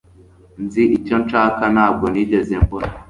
Nzi 0.63 0.83
icyo 0.97 1.15
nshaka 1.23 1.63
Ntabwo 1.73 2.05
nigeze 2.11 2.53
mbona 2.63 2.91